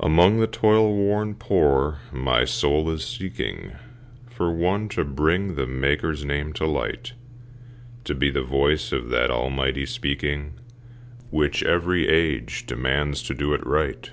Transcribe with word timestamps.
Among 0.00 0.40
the 0.40 0.48
toil 0.48 0.92
worn 0.96 1.36
poor 1.36 2.00
my 2.12 2.44
soul 2.44 2.90
is 2.90 3.04
seeking 3.04 3.70
For 4.28 4.52
one 4.52 4.88
to 4.88 5.04
bring 5.04 5.54
the 5.54 5.64
Maker's 5.68 6.24
name 6.24 6.52
to 6.54 6.66
light, 6.66 7.12
To 8.02 8.14
be 8.16 8.30
the 8.32 8.42
voice 8.42 8.90
of 8.90 9.10
that 9.10 9.30
almighty 9.30 9.86
speaking 9.86 10.54
Which 11.30 11.62
every 11.62 12.08
age 12.08 12.66
demands 12.66 13.22
to 13.22 13.32
do 13.32 13.54
it 13.54 13.64
right. 13.64 14.10